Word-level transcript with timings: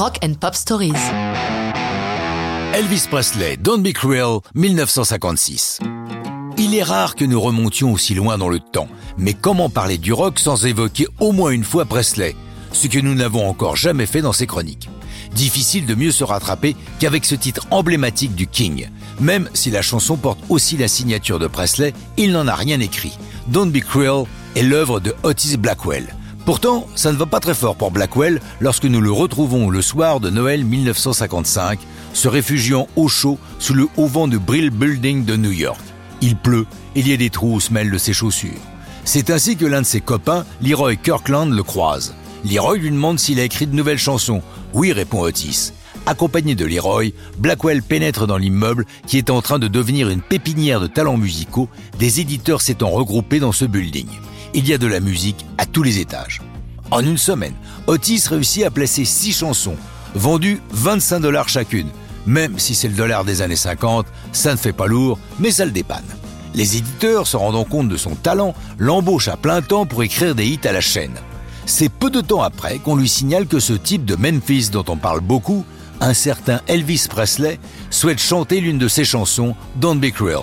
Rock 0.00 0.18
and 0.24 0.32
Pop 0.40 0.54
Stories. 0.54 0.94
Elvis 2.72 3.06
Presley, 3.10 3.58
Don't 3.58 3.82
Be 3.82 3.92
Cruel, 3.92 4.38
1956. 4.54 5.78
Il 6.56 6.74
est 6.74 6.82
rare 6.82 7.14
que 7.14 7.26
nous 7.26 7.38
remontions 7.38 7.92
aussi 7.92 8.14
loin 8.14 8.38
dans 8.38 8.48
le 8.48 8.60
temps, 8.60 8.88
mais 9.18 9.34
comment 9.34 9.68
parler 9.68 9.98
du 9.98 10.14
rock 10.14 10.38
sans 10.38 10.64
évoquer 10.64 11.06
au 11.18 11.32
moins 11.32 11.50
une 11.50 11.64
fois 11.64 11.84
Presley? 11.84 12.34
Ce 12.72 12.86
que 12.86 12.98
nous 12.98 13.14
n'avons 13.14 13.46
encore 13.46 13.76
jamais 13.76 14.06
fait 14.06 14.22
dans 14.22 14.32
ces 14.32 14.46
chroniques. 14.46 14.88
Difficile 15.34 15.84
de 15.84 15.94
mieux 15.94 16.12
se 16.12 16.24
rattraper 16.24 16.76
qu'avec 16.98 17.26
ce 17.26 17.34
titre 17.34 17.66
emblématique 17.70 18.34
du 18.34 18.46
King. 18.46 18.88
Même 19.20 19.50
si 19.52 19.70
la 19.70 19.82
chanson 19.82 20.16
porte 20.16 20.40
aussi 20.48 20.78
la 20.78 20.88
signature 20.88 21.38
de 21.38 21.46
Presley, 21.46 21.92
il 22.16 22.32
n'en 22.32 22.48
a 22.48 22.54
rien 22.54 22.80
écrit. 22.80 23.18
Don't 23.48 23.70
Be 23.70 23.80
Cruel 23.80 24.24
est 24.56 24.62
l'œuvre 24.62 24.98
de 24.98 25.14
Otis 25.24 25.58
Blackwell. 25.58 26.14
Pourtant, 26.50 26.88
ça 26.96 27.12
ne 27.12 27.16
va 27.16 27.26
pas 27.26 27.38
très 27.38 27.54
fort 27.54 27.76
pour 27.76 27.92
Blackwell 27.92 28.40
lorsque 28.58 28.84
nous 28.84 29.00
le 29.00 29.12
retrouvons 29.12 29.70
le 29.70 29.80
soir 29.82 30.18
de 30.18 30.30
Noël 30.30 30.64
1955, 30.64 31.78
se 32.12 32.26
réfugiant 32.26 32.88
au 32.96 33.06
chaud 33.06 33.38
sous 33.60 33.72
le 33.72 33.86
haut 33.96 34.08
vent 34.08 34.26
de 34.26 34.36
Brill 34.36 34.70
Building 34.70 35.24
de 35.24 35.36
New 35.36 35.52
York. 35.52 35.80
Il 36.20 36.34
pleut, 36.34 36.66
il 36.96 37.06
y 37.06 37.12
a 37.12 37.16
des 37.16 37.30
trous 37.30 37.54
aux 37.54 37.60
semelles 37.60 37.92
de 37.92 37.98
ses 37.98 38.12
chaussures. 38.12 38.58
C'est 39.04 39.30
ainsi 39.30 39.54
que 39.54 39.64
l'un 39.64 39.82
de 39.82 39.86
ses 39.86 40.00
copains, 40.00 40.44
Leroy 40.60 40.96
Kirkland, 40.96 41.52
le 41.52 41.62
croise. 41.62 42.16
Leroy 42.44 42.78
lui 42.78 42.90
demande 42.90 43.20
s'il 43.20 43.38
a 43.38 43.44
écrit 43.44 43.68
de 43.68 43.76
nouvelles 43.76 43.96
chansons. 43.96 44.42
Oui, 44.74 44.92
répond 44.92 45.20
Otis. 45.20 45.72
Accompagné 46.04 46.56
de 46.56 46.64
Leroy, 46.64 47.12
Blackwell 47.38 47.80
pénètre 47.80 48.26
dans 48.26 48.38
l'immeuble 48.38 48.86
qui 49.06 49.18
est 49.18 49.30
en 49.30 49.40
train 49.40 49.60
de 49.60 49.68
devenir 49.68 50.08
une 50.08 50.20
pépinière 50.20 50.80
de 50.80 50.88
talents 50.88 51.16
musicaux, 51.16 51.68
des 52.00 52.18
éditeurs 52.18 52.60
s'étant 52.60 52.90
regroupés 52.90 53.38
dans 53.38 53.52
ce 53.52 53.66
building 53.66 54.08
il 54.54 54.68
y 54.68 54.72
a 54.72 54.78
de 54.78 54.86
la 54.86 55.00
musique 55.00 55.46
à 55.58 55.66
tous 55.66 55.82
les 55.82 55.98
étages. 55.98 56.40
En 56.90 57.04
une 57.04 57.18
semaine, 57.18 57.54
Otis 57.86 58.24
réussit 58.28 58.64
à 58.64 58.70
placer 58.70 59.04
6 59.04 59.32
chansons, 59.32 59.76
vendues 60.14 60.60
25 60.72 61.20
dollars 61.20 61.48
chacune. 61.48 61.88
Même 62.26 62.58
si 62.58 62.74
c'est 62.74 62.88
le 62.88 62.94
dollar 62.94 63.24
des 63.24 63.42
années 63.42 63.56
50, 63.56 64.06
ça 64.32 64.52
ne 64.52 64.56
fait 64.56 64.72
pas 64.72 64.86
lourd, 64.86 65.18
mais 65.38 65.50
ça 65.50 65.64
le 65.64 65.70
dépanne. 65.70 66.04
Les 66.54 66.76
éditeurs, 66.76 67.26
se 67.26 67.36
rendant 67.36 67.64
compte 67.64 67.88
de 67.88 67.96
son 67.96 68.16
talent, 68.16 68.54
l'embauchent 68.78 69.28
à 69.28 69.36
plein 69.36 69.62
temps 69.62 69.86
pour 69.86 70.02
écrire 70.02 70.34
des 70.34 70.46
hits 70.46 70.60
à 70.64 70.72
la 70.72 70.80
chaîne. 70.80 71.14
C'est 71.64 71.88
peu 71.88 72.10
de 72.10 72.20
temps 72.20 72.42
après 72.42 72.78
qu'on 72.78 72.96
lui 72.96 73.08
signale 73.08 73.46
que 73.46 73.60
ce 73.60 73.72
type 73.72 74.04
de 74.04 74.16
Memphis 74.16 74.70
dont 74.70 74.84
on 74.88 74.96
parle 74.96 75.20
beaucoup, 75.20 75.64
un 76.00 76.14
certain 76.14 76.60
Elvis 76.66 77.06
Presley, 77.08 77.60
souhaite 77.90 78.18
chanter 78.18 78.60
l'une 78.60 78.78
de 78.78 78.88
ses 78.88 79.04
chansons, 79.04 79.54
Don't 79.76 80.00
Be 80.00 80.10
Cruel. 80.10 80.42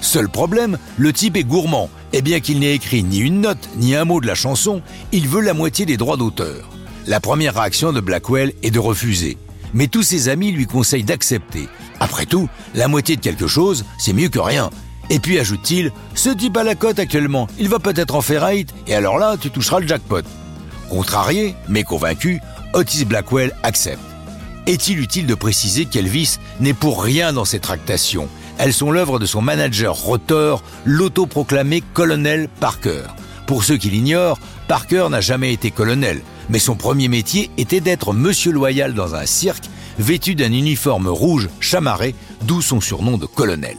Seul 0.00 0.28
problème, 0.28 0.78
le 0.96 1.12
type 1.12 1.36
est 1.36 1.44
gourmand 1.44 1.90
et 2.14 2.22
bien 2.22 2.38
qu'il 2.38 2.60
n'ait 2.60 2.76
écrit 2.76 3.02
ni 3.02 3.18
une 3.18 3.40
note 3.40 3.68
ni 3.76 3.96
un 3.96 4.04
mot 4.04 4.20
de 4.20 4.28
la 4.28 4.36
chanson, 4.36 4.82
il 5.10 5.26
veut 5.26 5.40
la 5.40 5.52
moitié 5.52 5.84
des 5.84 5.96
droits 5.96 6.16
d'auteur. 6.16 6.70
La 7.08 7.18
première 7.18 7.56
réaction 7.56 7.92
de 7.92 7.98
Blackwell 8.00 8.52
est 8.62 8.70
de 8.70 8.78
refuser. 8.78 9.36
Mais 9.74 9.88
tous 9.88 10.04
ses 10.04 10.28
amis 10.28 10.52
lui 10.52 10.66
conseillent 10.66 11.02
d'accepter. 11.02 11.68
Après 11.98 12.24
tout, 12.24 12.48
la 12.76 12.86
moitié 12.86 13.16
de 13.16 13.20
quelque 13.20 13.48
chose, 13.48 13.84
c'est 13.98 14.12
mieux 14.12 14.28
que 14.28 14.38
rien. 14.38 14.70
Et 15.10 15.18
puis 15.18 15.40
ajoute-t-il, 15.40 15.90
ce 16.14 16.30
type 16.30 16.56
à 16.56 16.62
la 16.62 16.76
cote 16.76 17.00
actuellement, 17.00 17.48
il 17.58 17.68
va 17.68 17.80
peut-être 17.80 18.14
en 18.14 18.20
faire 18.20 18.48
et 18.48 18.94
alors 18.94 19.18
là, 19.18 19.36
tu 19.36 19.50
toucheras 19.50 19.80
le 19.80 19.88
jackpot. 19.88 20.22
Contrarié, 20.88 21.56
mais 21.68 21.82
convaincu, 21.82 22.40
Otis 22.74 23.06
Blackwell 23.06 23.52
accepte. 23.64 24.13
Est-il 24.66 25.00
utile 25.00 25.26
de 25.26 25.34
préciser 25.34 25.84
qu'Elvis 25.84 26.38
n'est 26.60 26.74
pour 26.74 27.02
rien 27.02 27.32
dans 27.32 27.44
ces 27.44 27.60
tractations 27.60 28.28
elles 28.58 28.72
sont 28.72 28.92
l'œuvre 28.92 29.18
de 29.18 29.26
son 29.26 29.42
manager 29.42 29.94
rotor, 29.94 30.62
l'autoproclamé 30.84 31.82
colonel 31.92 32.48
Parker. 32.60 33.02
Pour 33.46 33.64
ceux 33.64 33.76
qui 33.76 33.90
l'ignorent, 33.90 34.38
Parker 34.68 35.08
n'a 35.10 35.20
jamais 35.20 35.52
été 35.52 35.70
colonel, 35.70 36.22
mais 36.48 36.58
son 36.58 36.76
premier 36.76 37.08
métier 37.08 37.50
était 37.56 37.80
d'être 37.80 38.12
monsieur 38.12 38.52
loyal 38.52 38.94
dans 38.94 39.14
un 39.14 39.26
cirque, 39.26 39.64
vêtu 39.98 40.34
d'un 40.34 40.52
uniforme 40.52 41.08
rouge 41.08 41.48
chamarré, 41.60 42.14
d'où 42.42 42.62
son 42.62 42.80
surnom 42.80 43.18
de 43.18 43.26
colonel. 43.26 43.76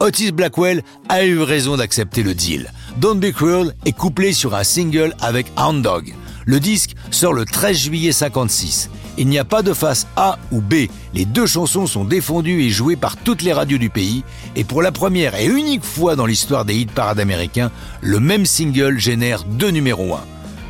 Otis 0.00 0.32
Blackwell 0.32 0.82
a 1.08 1.24
eu 1.24 1.40
raison 1.40 1.76
d'accepter 1.76 2.22
le 2.22 2.34
deal. 2.34 2.72
Don't 2.96 3.20
Be 3.20 3.32
Cruel 3.32 3.74
est 3.84 3.92
couplé 3.92 4.32
sur 4.32 4.54
un 4.54 4.64
single 4.64 5.14
avec 5.20 5.46
Hound 5.56 5.82
Dog. 5.82 6.14
Le 6.46 6.58
disque 6.58 6.94
sort 7.10 7.32
le 7.32 7.44
13 7.44 7.76
juillet 7.76 8.12
56 8.12 8.90
il 9.20 9.28
n'y 9.28 9.38
a 9.38 9.44
pas 9.44 9.60
de 9.60 9.74
face 9.74 10.06
A 10.16 10.38
ou 10.50 10.62
B. 10.62 10.86
Les 11.12 11.26
deux 11.26 11.46
chansons 11.46 11.86
sont 11.86 12.06
défendues 12.06 12.62
et 12.62 12.70
jouées 12.70 12.96
par 12.96 13.18
toutes 13.18 13.42
les 13.42 13.52
radios 13.52 13.76
du 13.76 13.90
pays. 13.90 14.24
Et 14.56 14.64
pour 14.64 14.80
la 14.80 14.92
première 14.92 15.34
et 15.34 15.44
unique 15.44 15.84
fois 15.84 16.16
dans 16.16 16.24
l'histoire 16.24 16.64
des 16.64 16.74
hit 16.74 16.90
parades 16.90 17.20
américains, 17.20 17.70
le 18.00 18.18
même 18.18 18.46
single 18.46 18.98
génère 18.98 19.44
deux 19.44 19.70
numéros 19.70 20.14
1. 20.14 20.20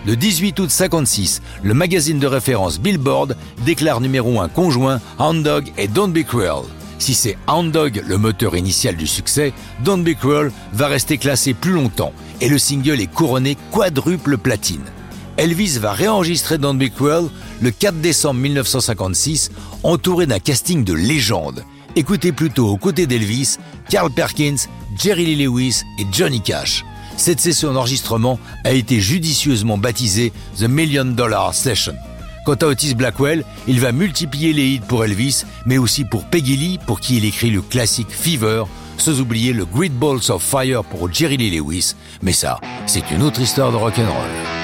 Le 0.06 0.16
18 0.16 0.58
août 0.58 0.70
56, 0.70 1.42
le 1.62 1.74
magazine 1.74 2.18
de 2.18 2.26
référence 2.26 2.80
Billboard 2.80 3.36
déclare 3.64 4.00
numéro 4.00 4.40
1 4.40 4.48
conjoint 4.48 5.00
Hound 5.20 5.44
Dog 5.44 5.70
et 5.78 5.86
Don't 5.86 6.10
Be 6.10 6.24
Cruel. 6.24 6.64
Si 6.98 7.14
c'est 7.14 7.38
Hound 7.46 7.70
Dog 7.70 8.02
le 8.04 8.18
moteur 8.18 8.56
initial 8.56 8.96
du 8.96 9.06
succès, 9.06 9.52
Don't 9.84 10.02
Be 10.02 10.14
Cruel 10.18 10.50
va 10.72 10.88
rester 10.88 11.18
classé 11.18 11.54
plus 11.54 11.72
longtemps 11.72 12.12
et 12.40 12.48
le 12.48 12.58
single 12.58 13.00
est 13.00 13.12
couronné 13.12 13.56
quadruple 13.70 14.38
platine. 14.38 14.84
Elvis 15.40 15.78
va 15.78 15.94
réenregistrer 15.94 16.58
Don't 16.58 16.76
Be 16.76 16.90
Cruel 16.94 17.24
le 17.62 17.70
4 17.70 17.94
décembre 18.02 18.40
1956, 18.40 19.50
entouré 19.82 20.26
d'un 20.26 20.38
casting 20.38 20.84
de 20.84 20.92
légendes. 20.92 21.64
Écoutez 21.96 22.30
plutôt 22.30 22.68
aux 22.68 22.76
côtés 22.76 23.06
d'Elvis, 23.06 23.56
Carl 23.88 24.10
Perkins, 24.10 24.66
Jerry 24.98 25.24
Lee 25.24 25.46
Lewis 25.46 25.80
et 25.98 26.04
Johnny 26.12 26.42
Cash. 26.42 26.84
Cette 27.16 27.40
session 27.40 27.72
d'enregistrement 27.72 28.38
a 28.64 28.72
été 28.72 29.00
judicieusement 29.00 29.78
baptisée 29.78 30.34
The 30.58 30.64
Million 30.64 31.06
Dollar 31.06 31.54
Session. 31.54 31.94
Quant 32.44 32.56
à 32.56 32.66
Otis 32.66 32.94
Blackwell, 32.94 33.42
il 33.66 33.80
va 33.80 33.92
multiplier 33.92 34.52
les 34.52 34.68
hits 34.68 34.82
pour 34.86 35.06
Elvis, 35.06 35.44
mais 35.64 35.78
aussi 35.78 36.04
pour 36.04 36.26
Peggy 36.26 36.58
Lee, 36.58 36.78
pour 36.86 37.00
qui 37.00 37.16
il 37.16 37.24
écrit 37.24 37.50
le 37.50 37.62
classique 37.62 38.10
Fever, 38.10 38.64
sans 38.98 39.22
oublier 39.22 39.54
le 39.54 39.64
Great 39.64 39.94
Balls 39.94 40.30
of 40.30 40.42
Fire 40.42 40.84
pour 40.84 41.10
Jerry 41.10 41.38
Lee 41.38 41.56
Lewis. 41.56 41.94
Mais 42.20 42.34
ça, 42.34 42.60
c'est 42.84 43.10
une 43.10 43.22
autre 43.22 43.40
histoire 43.40 43.72
de 43.72 43.76
rock'n'roll. 43.76 44.59